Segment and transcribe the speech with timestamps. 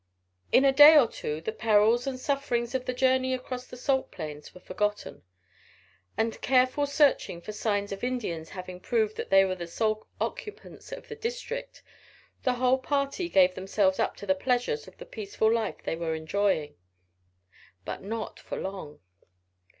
[0.51, 4.09] In a day or two the perils and sufferings of the journey across the salt
[4.09, 5.21] plains were forgotten,
[6.17, 10.91] and careful searching for signs of Indians having proved that they were the sole occupants
[10.91, 11.83] of the district,
[12.41, 16.15] the whole party gave themselves up to the pleasures of the peaceful life they were
[16.15, 16.73] enjoying.
[17.85, 19.01] But not for long.